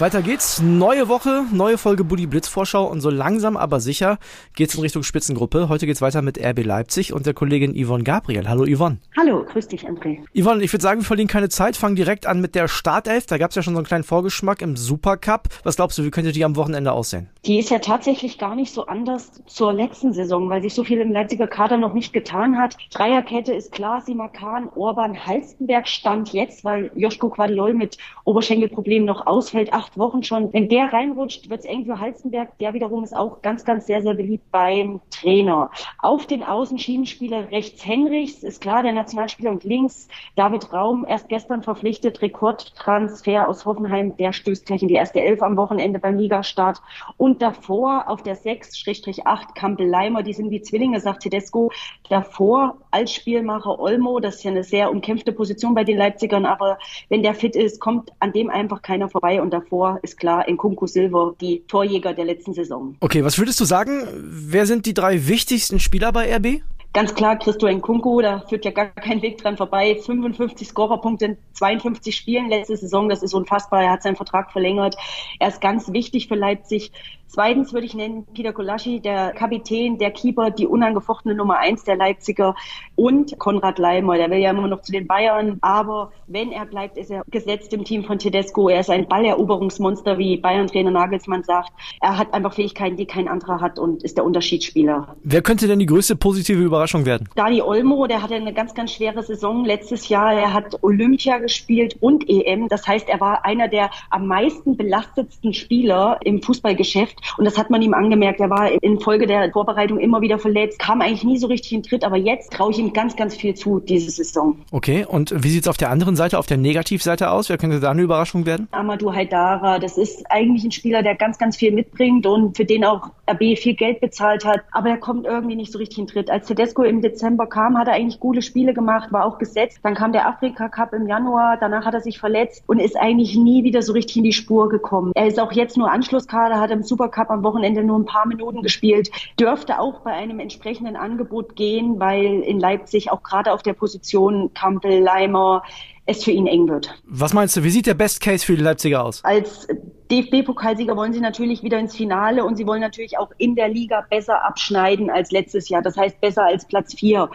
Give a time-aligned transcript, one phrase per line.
[0.00, 0.60] Weiter geht's.
[0.60, 4.18] Neue Woche, neue Folge Buddy Blitz Vorschau und so langsam aber sicher
[4.56, 5.68] geht's in Richtung Spitzengruppe.
[5.68, 8.48] Heute geht's weiter mit RB Leipzig und der Kollegin Yvonne Gabriel.
[8.48, 8.98] Hallo Yvonne.
[9.16, 10.18] Hallo, grüß dich André.
[10.36, 13.26] Yvonne, ich würde sagen, wir verlieren keine Zeit, fangen direkt an mit der Startelf.
[13.26, 15.48] Da gab's ja schon so einen kleinen Vorgeschmack im Supercup.
[15.62, 17.28] Was glaubst du, wie könnte die am Wochenende aussehen?
[17.46, 20.98] Die ist ja tatsächlich gar nicht so anders zur letzten Saison, weil sich so viel
[21.00, 22.76] im Leipziger Kader noch nicht getan hat.
[22.90, 29.72] Dreierkette ist klar, Simakan, Orban, Halstenberg stand jetzt, weil Joschko Quadiol mit Oberschenkelproblemen noch ausfällt
[29.84, 30.52] acht Wochen schon.
[30.52, 32.56] Wenn der reinrutscht, wird es eng für Halstenberg.
[32.58, 35.70] Der wiederum ist auch ganz, ganz sehr, sehr beliebt beim Trainer.
[35.98, 41.62] Auf den Außenschienenspieler rechts Henrichs ist klar, der Nationalspieler und links David Raum, erst gestern
[41.62, 44.16] verpflichtet, Rekordtransfer aus Hoffenheim.
[44.16, 46.80] Der stößt gleich in die erste Elf am Wochenende beim Ligastart.
[47.18, 51.70] Und davor auf der 6-8 Campbell Leimer, die sind wie Zwillinge, sagt Tedesco.
[52.08, 56.78] Davor als Spielmacher Olmo, das ist ja eine sehr umkämpfte Position bei den Leipzigern, aber
[57.10, 60.44] wenn der fit ist, kommt an dem einfach keiner vorbei und davor davor ist klar
[60.48, 62.96] Nkunku Silver, die Torjäger der letzten Saison.
[63.00, 64.06] Okay, was würdest du sagen?
[64.14, 66.62] Wer sind die drei wichtigsten Spieler bei RB?
[66.94, 69.96] Ganz klar, Christo Nkunku, da führt ja gar kein Weg dran vorbei.
[69.96, 73.82] 55 Scorerpunkte in 52 Spielen letzte Saison, das ist unfassbar.
[73.82, 74.94] Er hat seinen Vertrag verlängert.
[75.40, 76.92] Er ist ganz wichtig für Leipzig.
[77.26, 81.96] Zweitens würde ich nennen Peter Kolaschi, der Kapitän, der Keeper, die unangefochtene Nummer eins der
[81.96, 82.54] Leipziger
[82.94, 86.96] und Konrad Leimer, der will ja immer noch zu den Bayern, aber wenn er bleibt,
[86.96, 88.68] ist er gesetzt im Team von Tedesco.
[88.68, 91.72] Er ist ein Balleroberungsmonster, wie Bayern-Trainer Nagelsmann sagt.
[92.00, 95.16] Er hat einfach Fähigkeiten, die kein anderer hat und ist der Unterschiedsspieler.
[95.24, 97.28] Wer könnte denn die größte positive Überraschung werden?
[97.34, 100.32] Dani Olmo, der hatte eine ganz, ganz schwere Saison letztes Jahr.
[100.34, 102.68] Er hat Olympia gespielt und EM.
[102.68, 107.16] Das heißt, er war einer der am meisten belastetsten Spieler im Fußballgeschäft.
[107.38, 108.40] Und das hat man ihm angemerkt.
[108.40, 112.04] Er war infolge der Vorbereitung immer wieder verletzt, kam eigentlich nie so richtig in Tritt.
[112.04, 114.58] Aber jetzt traue ich ihm ganz, ganz viel zu, diese Saison.
[114.70, 117.48] Okay, und wie sieht es auf der anderen Seite, auf der Negativseite aus?
[117.48, 118.68] Wer könnte da eine Überraschung werden?
[118.72, 122.84] Amadou Haidara, das ist eigentlich ein Spieler, der ganz, ganz viel mitbringt und für den
[122.84, 124.60] auch RB viel Geld bezahlt hat.
[124.72, 126.30] Aber er kommt irgendwie nicht so richtig in Tritt.
[126.30, 129.78] Als Tedesco im Dezember kam, hat er eigentlich gute Spiele gemacht, war auch gesetzt.
[129.82, 133.36] Dann kam der Afrika Cup im Januar, danach hat er sich verletzt und ist eigentlich
[133.36, 135.12] nie wieder so richtig in die Spur gekommen.
[135.14, 138.26] Er ist auch jetzt nur Anschlusskader, hat im Super Cup am Wochenende nur ein paar
[138.26, 143.62] Minuten gespielt, dürfte auch bei einem entsprechenden Angebot gehen, weil in Leipzig auch gerade auf
[143.62, 145.62] der Position Campbell, Leimer,
[146.06, 146.94] es für ihn eng wird.
[147.04, 149.24] Was meinst du, wie sieht der Best Case für die Leipziger aus?
[149.24, 149.66] Als
[150.10, 154.04] DFB-Pokalsieger wollen sie natürlich wieder ins Finale und sie wollen natürlich auch in der Liga
[154.10, 155.82] besser abschneiden als letztes Jahr.
[155.82, 157.30] Das heißt besser als Platz vier.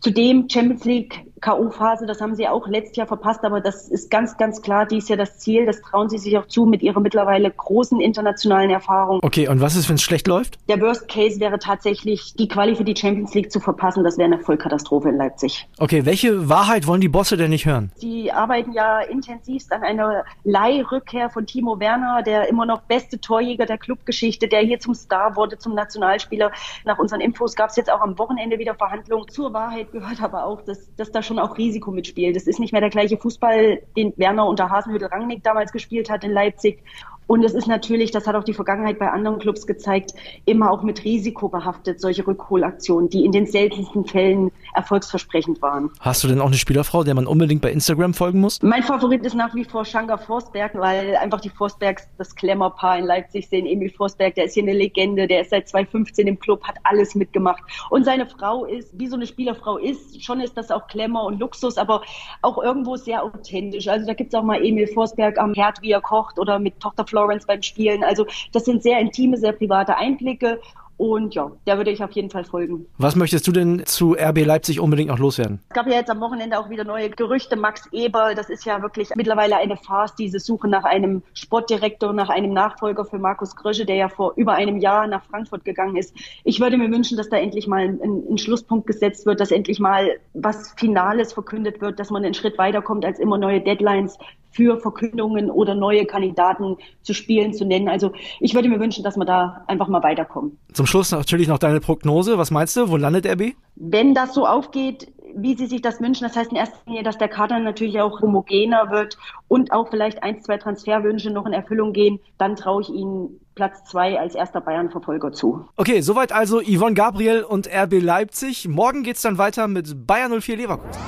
[0.00, 4.36] Zudem Champions League K.O.-Phase, das haben sie auch letztes Jahr verpasst, aber das ist ganz,
[4.36, 5.64] ganz klar dies Jahr das Ziel.
[5.64, 9.20] Das trauen sie sich auch zu mit ihrer mittlerweile großen internationalen Erfahrung.
[9.22, 10.58] Okay, und was ist, wenn es schlecht läuft?
[10.68, 14.04] Der Worst Case wäre tatsächlich, die Quali für die Champions League zu verpassen.
[14.04, 15.66] Das wäre eine Vollkatastrophe in Leipzig.
[15.78, 17.90] Okay, welche Wahrheit wollen die Bosse denn nicht hören?
[17.96, 23.64] Sie arbeiten ja intensivst an einer Leihrückkehr von Timo Werner, der immer noch beste Torjäger
[23.64, 26.52] der Clubgeschichte, der hier zum Star wurde, zum Nationalspieler.
[26.84, 29.26] Nach unseren Infos gab es jetzt auch am Wochenende wieder Verhandlungen.
[29.28, 32.36] Zur Wahrheit gehört aber auch, dass, dass da schon auch Risiko mitspielt.
[32.36, 36.24] Das ist nicht mehr der gleiche Fußball, den Werner unter Hasenhüttl Rangnick damals gespielt hat
[36.24, 36.82] in Leipzig.
[37.30, 40.14] Und es ist natürlich, das hat auch die Vergangenheit bei anderen Clubs gezeigt,
[40.46, 45.92] immer auch mit Risiko behaftet, solche Rückholaktionen, die in den seltensten Fällen erfolgsversprechend waren.
[46.00, 48.60] Hast du denn auch eine Spielerfrau, der man unbedingt bei Instagram folgen muss?
[48.62, 53.04] Mein Favorit ist nach wie vor Shanga Forsberg, weil einfach die Forsbergs das Klemmerpaar in
[53.04, 53.64] Leipzig sehen.
[53.64, 57.14] Emil Forsberg, der ist hier eine Legende, der ist seit 2015 im Club, hat alles
[57.14, 57.62] mitgemacht.
[57.90, 61.38] Und seine Frau ist, wie so eine Spielerfrau ist, schon ist das auch Klemmer und
[61.38, 62.02] Luxus, aber
[62.42, 63.86] auch irgendwo sehr authentisch.
[63.86, 66.80] Also da gibt es auch mal Emil Forsberg am Herd, wie er kocht oder mit
[66.80, 68.02] Tochter Florence beim Spielen.
[68.02, 70.60] Also das sind sehr intime, sehr private Einblicke
[71.00, 72.84] und ja, der würde ich auf jeden Fall folgen.
[72.98, 75.58] Was möchtest du denn zu RB Leipzig unbedingt noch loswerden?
[75.70, 77.56] Es gab ja jetzt am Wochenende auch wieder neue Gerüchte.
[77.56, 82.28] Max Eber, das ist ja wirklich mittlerweile eine Farce, diese Suche nach einem Sportdirektor, nach
[82.28, 86.14] einem Nachfolger für Markus Grösche, der ja vor über einem Jahr nach Frankfurt gegangen ist.
[86.44, 87.98] Ich würde mir wünschen, dass da endlich mal ein,
[88.30, 92.58] ein Schlusspunkt gesetzt wird, dass endlich mal was Finales verkündet wird, dass man einen Schritt
[92.58, 94.18] weiterkommt als immer neue Deadlines
[94.50, 97.88] für Verkündungen oder neue Kandidaten zu spielen, zu nennen.
[97.88, 100.58] Also ich würde mir wünschen, dass wir da einfach mal weiterkommen.
[100.72, 102.38] Zum Schluss natürlich noch deine Prognose.
[102.38, 102.88] Was meinst du?
[102.88, 103.54] Wo landet RB?
[103.76, 107.18] Wenn das so aufgeht, wie Sie sich das wünschen, das heißt in erster Linie, dass
[107.18, 109.16] der Kader natürlich auch homogener wird
[109.48, 113.84] und auch vielleicht ein, zwei Transferwünsche noch in Erfüllung gehen, dann traue ich Ihnen Platz
[113.84, 115.66] zwei als erster Bayern-Verfolger zu.
[115.76, 118.68] Okay, soweit also Yvonne Gabriel und RB Leipzig.
[118.68, 121.02] Morgen geht's dann weiter mit Bayern 04 Leverkusen.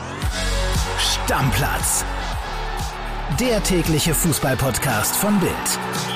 [0.99, 2.05] Stammplatz.
[3.41, 6.12] Der tägliche Fußballpodcast von Bild.